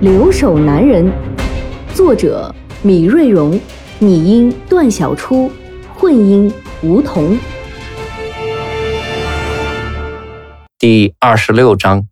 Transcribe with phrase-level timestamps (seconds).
[0.00, 1.04] 留守男人》，
[1.94, 3.60] 作者米瑞荣，
[3.98, 5.50] 拟音段小初，
[5.94, 6.50] 混音
[6.82, 7.36] 吴桐。
[10.78, 12.06] 第二十六章，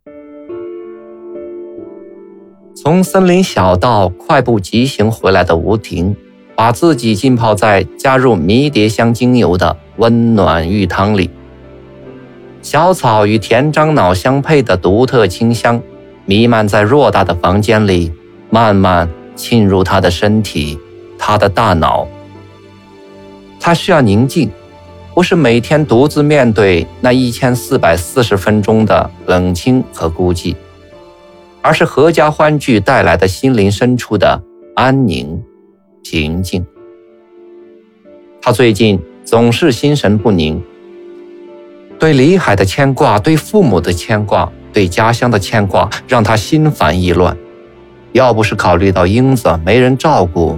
[2.75, 6.15] 从森林小道快步疾行回来的吴婷，
[6.55, 11.31] 把自己浸泡在加入迷迭香精油的温暖浴汤里。
[12.61, 15.81] 小草与甜樟脑相配的独特清香，
[16.29, 18.13] 弥漫在偌大的房间里，
[18.51, 20.77] 慢慢沁入他的身体，
[21.17, 22.07] 他的大脑。
[23.59, 24.51] 他需要宁静，
[25.15, 30.55] 不是每天独自面对那一千四百四十分钟的冷清和孤寂，
[31.63, 34.39] 而是合家欢聚带来的心灵深处的
[34.75, 35.41] 安宁、
[36.03, 36.63] 平静。
[38.39, 40.61] 他最近总是心神不宁。
[41.97, 47.35] 对李海的牵挂，对父母的牵挂，对家乡的牵挂，让他心烦意乱。
[48.11, 50.57] 要不是考虑到英子没人照顾，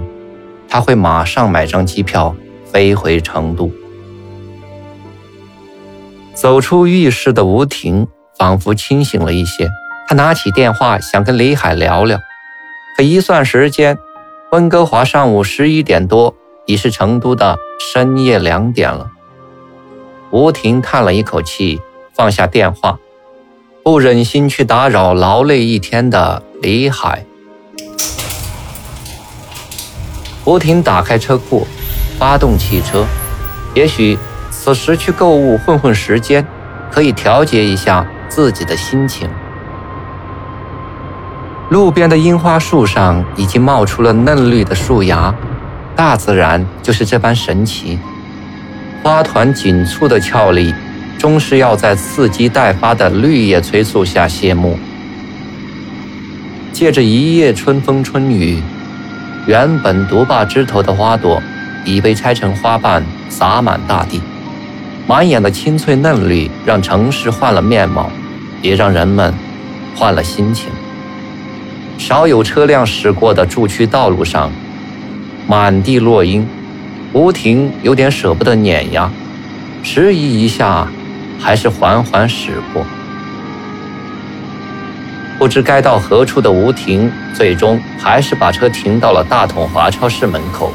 [0.68, 3.70] 他会马上买张机票飞回成都。
[6.34, 9.70] 走出浴室的吴婷仿佛清醒了一些，
[10.08, 12.18] 她拿起电话想跟李海聊聊，
[12.96, 13.98] 可一算时间，
[14.50, 16.34] 温哥华上午十一点多，
[16.66, 19.10] 已是成都的深夜两点了。
[20.30, 21.80] 吴婷叹了一口气，
[22.14, 22.98] 放下电话，
[23.84, 27.24] 不忍心去打扰劳累一天的李海。
[30.44, 31.66] 吴婷打开车库，
[32.16, 33.04] 发动汽车。
[33.74, 34.16] 也许
[34.50, 36.46] 此时去购物混混时间，
[36.92, 39.28] 可以调节一下自己的心情。
[41.68, 45.34] 路边的樱花树上已经冒出了嫩绿的树芽，
[45.96, 47.98] 大自然就是这般神奇。
[49.02, 50.72] 花团锦簇的俏丽，
[51.22, 54.76] 终是要在伺机待发的绿叶催促下谢幕。
[56.72, 58.60] 借着一夜春风春雨，
[59.46, 61.40] 原本独霸枝头的花朵，
[61.84, 64.20] 已被拆成花瓣洒满大地。
[65.06, 68.10] 满眼的青翠嫩绿，让城市换了面貌，
[68.60, 69.32] 也让人们
[69.94, 70.70] 换了心情。
[71.98, 74.50] 少有车辆驶过的住区道路上，
[75.46, 76.44] 满地落英。
[77.12, 79.08] 吴婷有点舍不得碾压，
[79.84, 80.88] 迟疑一下，
[81.42, 82.86] 还是缓缓驶过。
[85.38, 90.72] 不知该到何处的吴婷，最终还是把车停到了大统华超市门口。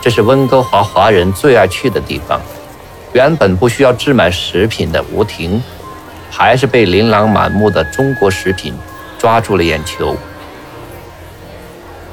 [0.00, 2.40] 这是温哥华华人最爱去的地方。
[3.12, 5.62] 原本不需要置买食品的吴婷，
[6.32, 8.74] 还是被琳琅满目的中国食品
[9.16, 10.16] 抓住了眼球。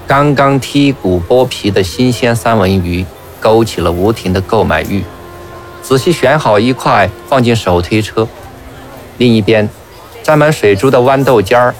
[0.05, 3.03] 刚刚剔骨剥皮的新鲜三文鱼，
[3.39, 5.03] 勾起了吴婷的购买欲。
[5.81, 8.27] 仔细选好一块，放进手推车。
[9.17, 9.69] 另一边，
[10.23, 11.75] 沾满水珠的豌豆尖儿，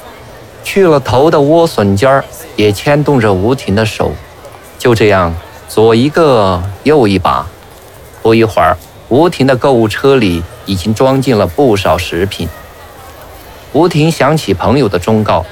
[0.64, 2.26] 去了头的莴笋尖儿，
[2.56, 4.12] 也牵动着吴婷的手。
[4.78, 5.34] 就这样，
[5.68, 7.48] 左一个，右一把。
[8.22, 8.78] 不一会儿，
[9.10, 12.48] 吴婷的购物车里已经装进了不少食品。
[13.74, 15.46] 吴婷想起朋友的忠告。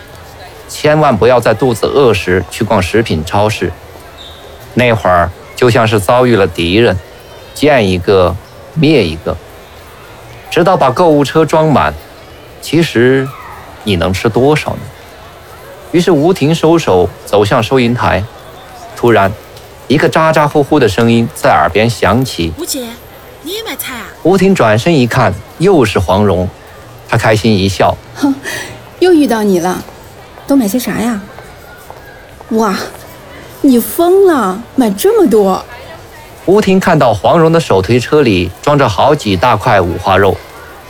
[0.67, 3.73] 千万不要在肚子饿时去逛食品超市，
[4.75, 6.95] 那会儿就像是遭遇了敌人，
[7.59, 8.33] 见一个
[8.73, 9.35] 灭一个。
[10.49, 11.93] 直到把购物车装满，
[12.61, 13.27] 其实
[13.83, 14.79] 你能吃多少呢？
[15.91, 18.23] 于是吴婷收手走向收银台，
[18.95, 19.29] 突然，
[19.89, 22.87] 一个咋咋呼呼的声音在耳边响起：“吴姐，
[23.43, 26.47] 你也买菜啊？”吴婷转身一看，又是黄蓉，
[27.09, 28.33] 她开心一笑：“哼，
[28.99, 29.83] 又遇到你了。”
[30.47, 31.21] 都买些啥呀？
[32.51, 32.73] 哇，
[33.61, 35.65] 你疯了，买这么多！
[36.49, 40.35] 吴婷看到黄蓉的手推车里装着好几大块五花肉，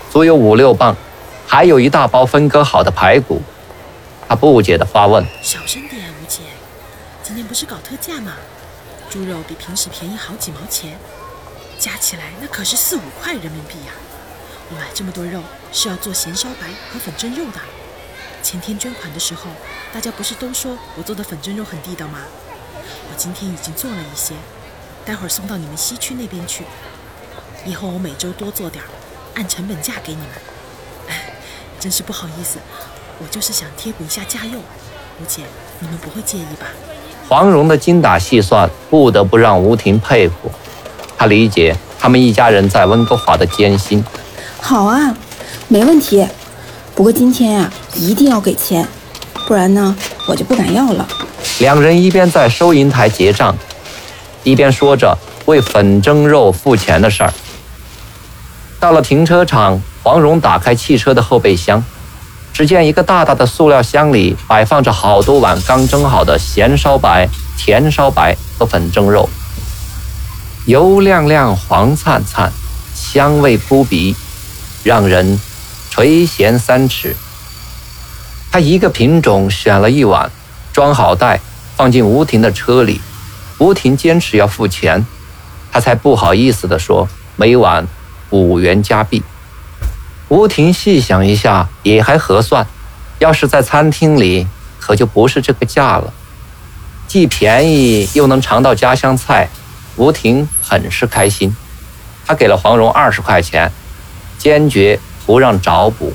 [0.10, 0.96] 足有五六磅，
[1.46, 3.42] 还有一大包分割好的排骨。
[4.26, 6.44] 她不解地发问：“小声点，吴姐，
[7.22, 8.36] 今天不是搞特价吗？
[9.10, 10.98] 猪肉比平时便宜好几毛钱，
[11.78, 13.92] 加起来那可是四五块人民币呀！
[14.70, 15.42] 我买这么多肉
[15.74, 17.60] 是要做咸烧白和粉蒸肉的。”
[18.42, 19.50] 前天捐款的时候，
[19.94, 22.20] 大家不是都说我做的粉蒸肉很地道吗？
[23.12, 24.36] 我今天已经做了一些，
[25.10, 26.64] 待会儿送到你们西区那边去。
[27.66, 28.84] 以后我每周多做点，
[29.34, 30.28] 按成本价给你们。
[31.08, 31.34] 哎，
[31.80, 32.60] 真是不好意思，
[33.18, 34.62] 我就是想贴补一下家用。
[34.62, 35.42] 吴姐，
[35.80, 36.68] 你们不会介意吧？
[37.28, 40.52] 黄蓉的精打细算不得不让吴婷佩服，
[41.18, 44.06] 她理解他们一家人在温哥华的艰辛。
[44.62, 45.18] 好啊，
[45.70, 46.28] 没问题。
[46.94, 48.88] 不过今天呀，一定要给钱，
[49.48, 49.96] 不然呢，
[50.28, 51.08] 我就不敢要了。
[51.62, 53.58] 两人一边在收银台结账，
[54.44, 57.34] 一边说着为粉蒸肉付钱的事儿。
[58.80, 61.84] 到了停车场，黄蓉打开汽车的后备箱，
[62.54, 67.28] 只见一个大大的塑料箱里摆放着好多碗刚蒸好的咸烧白、
[67.58, 69.30] 甜烧白和粉蒸肉，
[70.66, 72.52] 油亮亮、黄灿灿，
[72.96, 74.16] 香味扑鼻，
[74.84, 75.40] 让人
[75.90, 77.16] 垂涎三尺。
[78.52, 80.32] 他一个品种选了一碗，
[80.72, 81.40] 装好袋，
[81.76, 83.02] 放进吴婷的车里。
[83.60, 85.06] 吴婷坚持要付钱，
[85.72, 87.08] 他才不好意思地说
[87.38, 87.88] ：“每碗。”
[88.32, 89.24] 五元加币，
[90.28, 92.68] 吴婷细想一下，也还合算。
[93.18, 94.46] 要是在餐厅里，
[94.80, 96.14] 可就不是这个价了。
[97.08, 99.50] 既便宜又能尝到家乡菜，
[99.96, 101.56] 吴婷很是开心。
[102.28, 103.72] 他给了黄蓉二十块钱，
[104.38, 106.14] 坚决不让找补。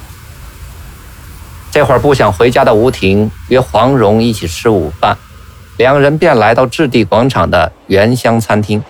[1.72, 5.18] 这会儿不想回家的吴婷约黄蓉一起吃午饭，
[5.76, 8.82] 两人便来到置地广场的原香餐厅，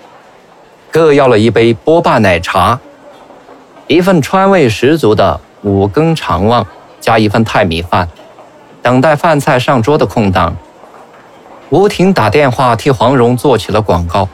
[0.90, 2.78] 各要了一杯波霸奶茶。
[3.86, 6.66] 一份川味十足的五更肠旺，
[7.00, 8.08] 加一份泰米饭。
[8.82, 10.54] 等待饭菜上桌的空档，
[11.70, 14.28] 吴婷打电话替黄蓉做起了广告。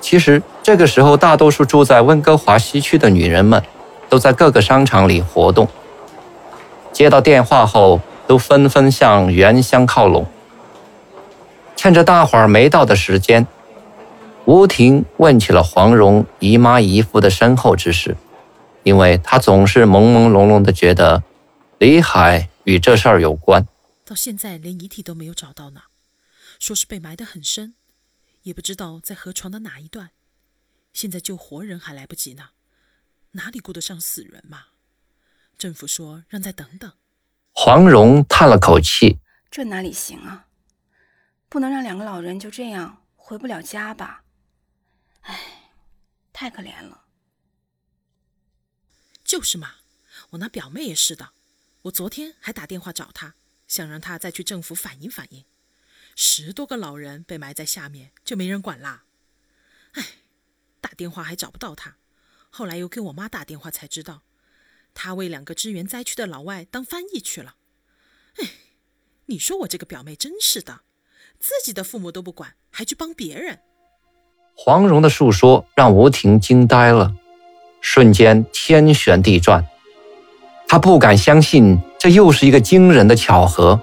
[0.00, 3.60] 其实这个时候，大多数住在温哥华西区的女人们
[4.08, 5.66] 都在各个商场里活动。
[6.92, 10.24] 接到电话后，都纷纷向原乡靠拢。
[11.82, 13.46] 趁着大伙儿没到的时间，
[14.44, 18.18] 吴婷问起了黄蓉姨妈姨夫的身后之事。
[18.82, 21.22] 因为她总是朦朦胧胧的觉得
[21.78, 23.66] 李海与这事儿有关，
[24.04, 25.80] 到现在连遗体都没有找到呢，
[26.58, 27.72] 说是被埋得很深，
[28.42, 30.10] 也不知道在河床的哪一段。
[30.92, 32.48] 现在救活人还来不及呢，
[33.30, 34.64] 哪里顾得上死人嘛？
[35.56, 36.92] 政府说让再等等。
[37.52, 39.16] 黄蓉叹了口气
[39.50, 40.44] ：“这哪里行啊？
[41.50, 44.24] 不能让两个老人就这样回不了家吧？
[45.22, 45.72] 哎，
[46.32, 47.04] 太可怜了。”
[49.24, 49.74] 就是嘛，
[50.30, 51.32] 我那表妹也是的。
[51.82, 53.34] 我昨天还打电话找她，
[53.66, 55.44] 想让她再去政府反映反映。
[56.14, 59.04] 十多个老人被埋在下面，就没人管啦。
[59.92, 60.04] 哎，
[60.80, 61.96] 打电话还找不到她，
[62.48, 64.22] 后来又给我妈打电话才知道，
[64.94, 67.56] 她为两个支援灾区的老外当翻译去了。
[68.36, 68.50] 哎，
[69.26, 70.82] 你说我这个表妹真是的，
[71.40, 73.58] 自己的父母都不管，还去帮别人。
[74.54, 77.14] 黄蓉的述说让吴婷惊呆了。
[77.80, 79.64] 瞬间天旋地转，
[80.68, 83.80] 她不敢相信这又是一个惊人的巧合。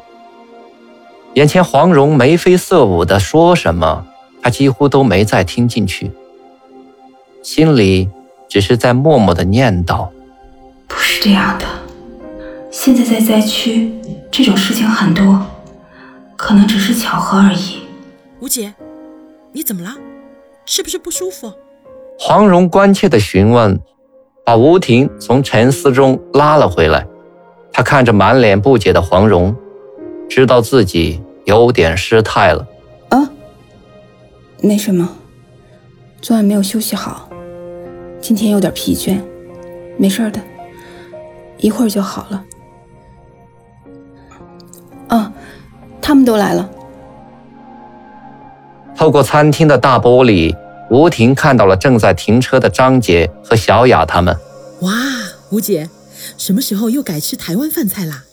[1.33, 4.05] 眼前黄蓉眉飞色舞的说什么，
[4.41, 6.11] 他几乎都没再听进去，
[7.41, 8.07] 心里
[8.47, 10.07] 只是在默默的念叨
[10.87, 11.65] ：“不是这样的，
[12.71, 13.91] 现在在灾区，
[14.31, 15.43] 这种事情很多，
[16.37, 17.81] 可能只是巧合而已。”
[18.39, 18.73] 吴姐，
[19.51, 19.95] 你怎么了？
[20.65, 21.51] 是不是不舒服？
[22.19, 23.79] 黄蓉关切的询问，
[24.45, 27.05] 把吴婷从沉思中拉了回来。
[27.71, 29.55] 她看着满脸不解的黄蓉，
[30.29, 32.67] 知道自己有点失态了。
[33.09, 33.29] 啊，
[34.61, 35.09] 没什么，
[36.21, 37.29] 昨晚没有休息好，
[38.19, 39.19] 今天有点疲倦，
[39.97, 40.41] 没事的，
[41.57, 42.43] 一会儿就好了。
[45.07, 45.31] 啊，
[46.07, 46.69] 他们都来了。
[48.95, 50.55] 透过餐厅的大玻璃。
[50.89, 54.33] 吴婷看到了正在停车的张杰和小雅他们。
[54.83, 54.93] 哇，
[55.51, 55.89] 吴姐，
[56.37, 58.23] 什么时候又改吃台湾饭菜啦？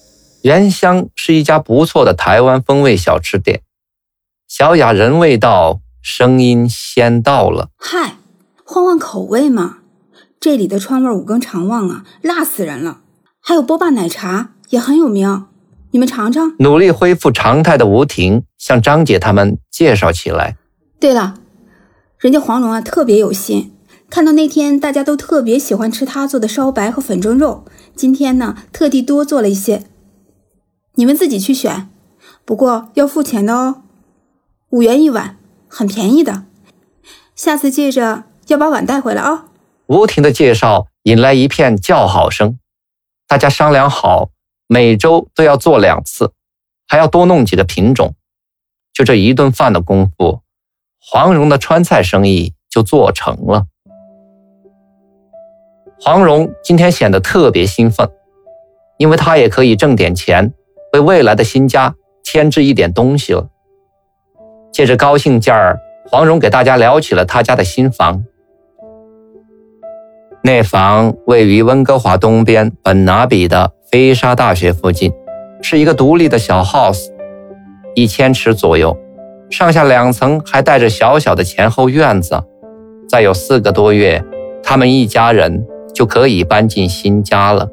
[0.42, 3.62] 原香是一家不错的台湾风味小吃店。
[4.46, 7.70] 小雅人未到，声音先到了。
[7.76, 8.18] 嗨，
[8.64, 9.78] 换换口味嘛！
[10.38, 13.00] 这里的川味五更肠旺啊，辣死人了！
[13.40, 15.46] 还有波霸奶茶也很有名，
[15.94, 16.56] 你们尝尝。
[16.58, 20.56] 努力恢复常态的吴婷向张姐他们介绍起来。
[20.98, 21.36] 对了。
[22.18, 23.72] 人家黄蓉啊，特别有心，
[24.10, 29.84] 看到那天大家都特别喜欢吃他做的烧白和粉蒸肉，今天呢特地多做了一些，
[30.96, 31.88] 你们自己去选，
[32.44, 33.82] 不过要付钱的哦，
[34.70, 35.36] 五元一碗，
[35.68, 36.44] 很便宜的。
[37.36, 39.44] 下次记着要把碗带回来啊。
[39.86, 42.58] 吴婷的介绍引来一片叫好声，
[43.28, 44.30] 大家商量好，
[44.66, 46.32] 每周都要做两次，
[46.86, 48.14] 还要多弄几个品种。
[48.92, 50.40] 就这一顿饭的功夫。
[51.06, 53.66] 黄蓉的川菜生意就做成了。
[56.00, 58.08] 黄蓉今天显得特别兴奋，
[58.96, 60.52] 因为她也可以挣点钱，
[60.92, 63.48] 为未来的新家添置一点东西了。
[64.72, 65.78] 借着高兴劲儿，
[66.10, 68.24] 黄蓉给大家聊起了他家的新房。
[70.42, 75.12] 那房位于温哥华东边本拿比的菲沙大学附近，
[75.62, 77.12] 是一个独立的小 house，
[77.94, 78.98] 一千尺左右，
[79.50, 82.42] 上下两层，还带着小小的前后院子。
[83.08, 84.20] 再有四个多月，
[84.64, 87.68] 他们一家人就可以搬进新家了。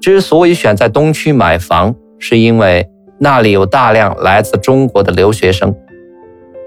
[0.00, 5.74] 之所以选在东区买房，是因为那里有大量来自中国的留学生。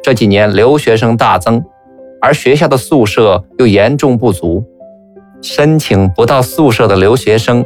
[0.04, 1.64] 这几年留学生大增。
[2.22, 4.66] 而学校的宿舍又严重不足，
[5.44, 7.64] 申请不到宿舍的留学生，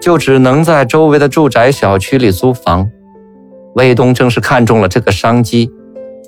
[0.00, 2.88] 就只能在周围的住宅小区里租房。
[3.74, 5.68] 魏东正是看中了这个商机，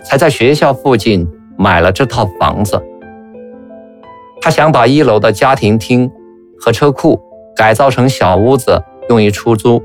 [0.04, 2.82] 才在学校附近买了这套房子。
[4.42, 6.10] 他想把一楼的家庭厅
[6.58, 7.20] 和车库
[7.56, 9.80] 改造成小屋子，用于出租。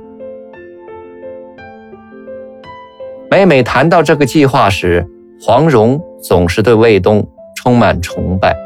[3.30, 5.06] 每每谈到这个计划时，
[5.40, 7.30] 黄蓉总是对魏东。
[7.58, 8.65] 充满崇拜。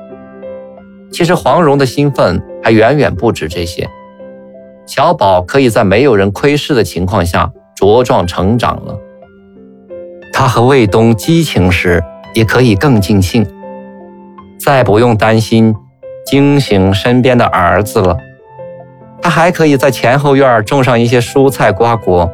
[1.12, 3.89] 其实黄蓉的兴奋还远远不止这些。
[4.86, 8.98] 小宝可以在没有人窥视的情况下茁壮成长了。
[10.34, 13.46] 他和卫东激情时，也可以更尽兴，
[14.60, 15.75] 再不用担心
[16.25, 18.18] 惊醒身边的儿子了。
[19.22, 22.32] 他还可以在前后院种上一些蔬菜瓜果，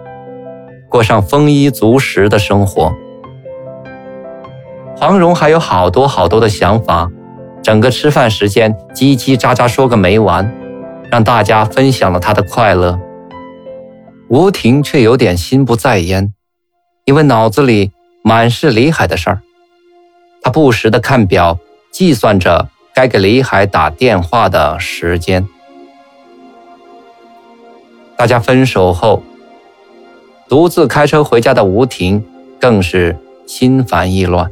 [0.87, 2.93] 过上丰衣足食的生活。
[4.95, 7.09] 黄蓉还有好多好多的想法，
[7.65, 10.53] 整个吃饭时间叽叽喳喳说个没完，
[11.09, 12.99] 让大家分享了他的快乐。
[14.27, 16.31] 吴婷却有点心不在焉，
[17.05, 17.91] 因为脑子里
[18.23, 19.41] 满是李海的事儿。
[20.43, 21.57] 她不时地看表，
[21.89, 25.47] 计算着该给李海打电话的时间。
[28.15, 29.23] 大家分手后，
[30.47, 32.23] 独自开车回家的吴婷
[32.59, 33.17] 更是
[33.47, 34.51] 心烦意乱。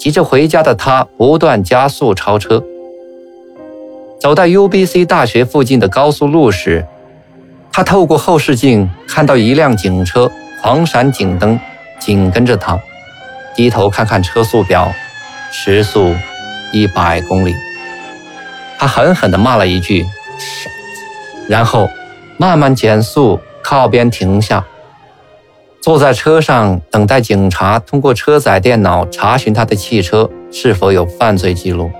[0.00, 2.64] 急着回家的他不断加速超车，
[4.18, 6.86] 走到 UBC 大学附近的高速路时，
[7.70, 11.60] 他透过后视镜看到一辆警车狂闪警灯，
[11.98, 12.80] 紧跟着他。
[13.54, 14.90] 低头看看车速表，
[15.52, 16.14] 时速
[16.72, 17.54] 一百公里。
[18.78, 20.06] 他狠狠地骂了一句“”，
[21.46, 21.90] 然后
[22.38, 24.64] 慢慢减速，靠边停下。
[25.80, 31.90] 坐在车上等待警察通过车载电脑查询他的汽车是否有犯罪记录。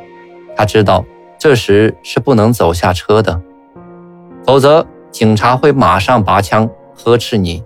[0.54, 1.04] 他知道
[1.38, 3.40] 这时是不能走下车的，
[4.44, 7.64] 否则警察会马上拔枪呵斥你。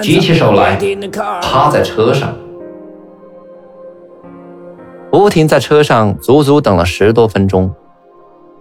[0.00, 0.78] 举起手来，
[1.42, 2.32] 趴在车上。
[5.12, 7.74] 吴婷在车上足足等了十多分钟，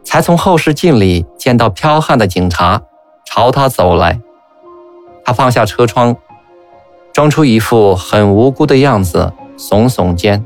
[0.03, 2.81] 才从后视镜里见到彪悍的警察
[3.25, 4.19] 朝他走来。
[5.25, 6.15] 他放下车窗，
[7.11, 10.45] 装出一副很无辜的样子，耸耸肩。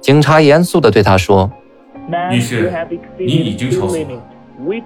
[0.00, 1.50] 警察严肃地对他说
[2.30, 2.70] ：“女士，
[3.16, 4.04] 你已经超速了，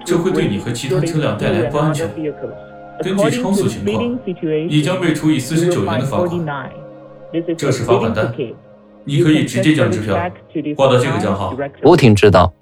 [0.05, 2.07] 这会对你和其他车辆带来不安全。
[3.01, 4.19] 根据超速情况，
[4.69, 6.69] 你将被处以四十九元的罚款。
[7.57, 8.31] 这是罚款单，
[9.03, 10.15] 你可以直接将支票
[10.75, 12.53] 挂到这个账号。”吴婷知道，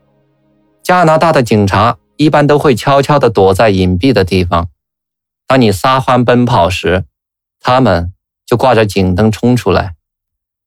[0.81, 4.67] 加拿大的警察一般都会悄悄地躲在隐蔽的地方。
[5.47, 7.05] 当你撒欢奔跑时，
[7.59, 8.13] 他们
[8.45, 9.95] 就挂着警灯冲出来，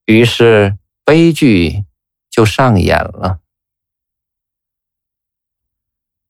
[0.07, 1.85] 于是悲剧
[2.31, 3.41] 就上演了。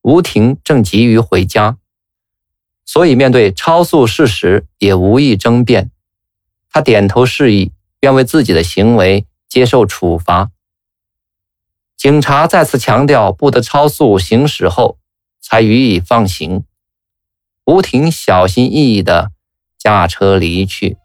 [0.02, 1.78] 吴婷正急于回家，
[2.84, 5.92] 所以面对超速事实也无意争辩。
[6.70, 10.50] 他点头示意，愿为自己的行为接受处罚。
[11.96, 14.98] 警察再次强调不得超速行驶后，
[15.40, 16.64] 才予以放行。
[17.70, 19.30] 吴婷小心翼翼地
[19.78, 20.96] 驾车离去。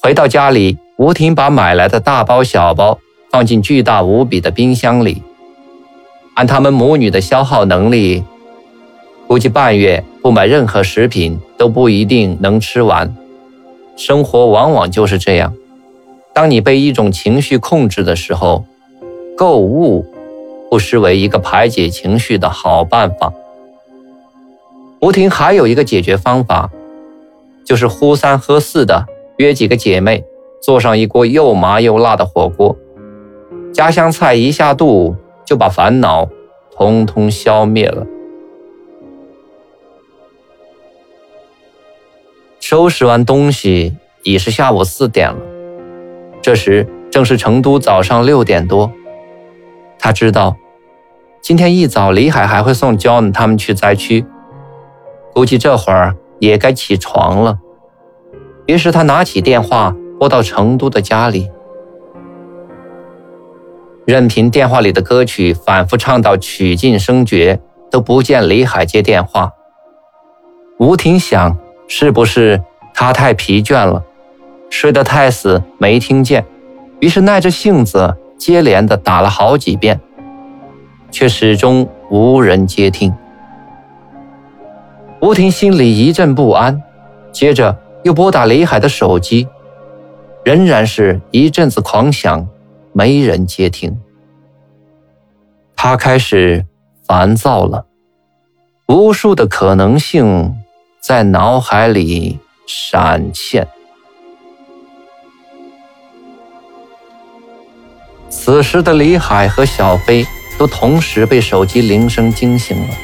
[0.00, 2.98] 回到家里，吴婷把买来的大包小包
[3.30, 5.22] 放进巨大无比的冰箱里。
[6.32, 8.24] 按他们母女的消耗能力，
[9.26, 13.14] 估计半月不买任何食品都不一定能吃完。
[13.98, 15.54] 生活往往就是这样，
[16.32, 18.64] 当你被一种情绪控制的时候，
[19.36, 20.06] 购物
[20.70, 23.30] 不失为一个排解情绪的好办法。
[25.02, 26.70] 吴婷还有一个解决方法，
[27.66, 29.04] 就是呼三喝四的
[29.36, 30.24] 约几个姐妹，
[30.62, 32.76] 做上一锅又麻又辣的火锅，
[33.72, 36.28] 家乡菜一下肚，就把烦恼
[36.76, 38.06] 通通消灭了。
[42.60, 45.40] 收拾完东西，已是下午四点了，
[46.40, 48.92] 这时正是成都早上六点多。
[49.98, 50.56] 他知道，
[51.42, 54.24] 今天一早李海还会送 John 他们去灾区，
[55.32, 57.58] 估计这会儿也该起床了。
[58.66, 61.50] 于是他拿起电话拨到成都的家里，
[64.04, 67.60] 任凭电话里的歌曲反复唱到曲尽声绝，
[67.90, 69.52] 都不见李海接电话。
[70.78, 71.58] 吴婷想，
[71.88, 72.62] 是不是
[72.94, 74.04] 他太疲倦了，
[74.70, 76.44] 睡得太死没听见？
[77.00, 80.00] 于是耐着性子接连的打了好几遍。
[81.10, 83.12] 却始终无人接听。
[85.22, 86.82] 吴婷心里一阵不安，
[87.30, 89.46] 接着又拨打李海的手机，
[90.44, 92.48] 仍然是一阵子狂响，
[92.92, 93.96] 没人接听。
[95.76, 96.66] 他开始
[97.06, 97.86] 烦躁了，
[98.88, 100.56] 无数的可能性
[101.00, 103.68] 在脑海里闪现。
[108.28, 110.26] 此时的李海和小飞。
[110.58, 112.94] 都同时被手机铃声惊醒了。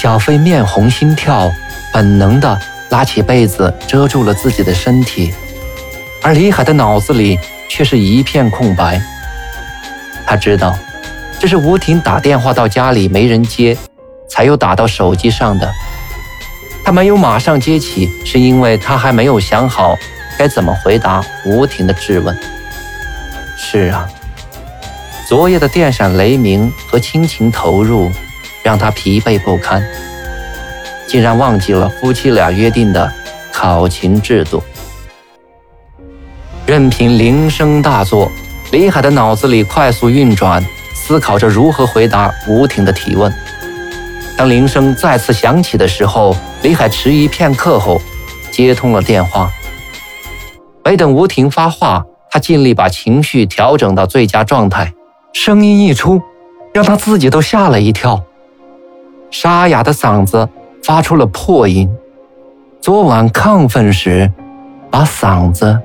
[0.00, 1.52] 小飞面红心跳，
[1.92, 5.30] 本能的拉起被子遮住了自己的身体，
[6.22, 7.38] 而李海的脑子里
[7.68, 8.98] 却是一片空白。
[10.26, 10.74] 他知道，
[11.38, 13.76] 这是吴婷打电话到家里没人接，
[14.26, 15.70] 才又打到手机上的。
[16.82, 19.94] 他没有马上接起，是因为他还没有想好
[20.38, 22.34] 该怎么回答吴婷的质问。
[23.54, 24.08] 是啊。
[25.28, 28.10] 昨夜的电闪雷鸣和亲情投入，
[28.70, 29.84] 让他疲惫不堪，
[31.04, 33.12] 竟然忘记了夫妻俩约定的
[33.52, 34.62] 考勤制度。
[36.66, 38.30] 任凭铃声大作，
[38.70, 43.34] 李海的脑子里快速运转，思考着如何回答吴婷的提问。
[44.36, 48.00] 当铃声再次响起的时候，李海迟疑片刻后，
[48.52, 49.50] 接通了电话。
[50.84, 54.92] 没等吴婷发话，他尽力把情绪调整到最佳状态。
[55.32, 56.22] 声音一出，
[56.72, 58.22] 让他自己都吓了一跳。
[59.30, 60.48] 沙哑的嗓子
[60.82, 61.88] 发出了破音，
[62.80, 64.30] 昨晚亢奋时，
[64.90, 65.80] 把嗓子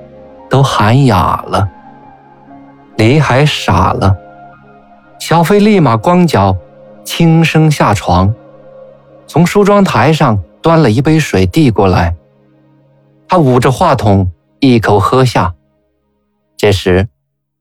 [0.49, 1.69] 都喊哑了。
[2.97, 4.15] 李海傻了，
[5.19, 6.55] 小飞立马光脚，
[7.03, 8.33] 轻声下床，
[9.27, 12.15] 从梳妆台上端了一杯水递过来。
[13.27, 15.53] 他捂着话筒，一口喝下。
[16.57, 17.09] 这时，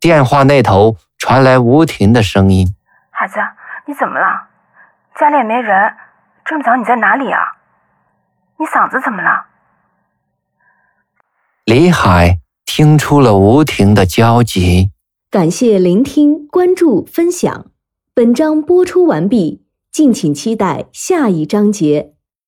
[0.01, 0.97] 电话那头。
[1.17, 2.75] 传来吴婷的声音
[3.09, 3.37] ：“孩子，
[3.87, 4.27] 你怎么了？
[5.19, 5.95] 家里也没人，
[6.45, 7.41] 这么早你在哪里啊？
[8.59, 9.47] 你嗓子怎么了？”
[11.67, 14.91] 李海听出了吴婷的焦急。
[15.31, 17.67] 感谢聆听、关注、分享，
[18.15, 22.14] 本章播出完毕，敬请期待下一章节。